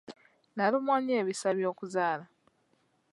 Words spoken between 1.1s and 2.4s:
ebisa by'okuzaala.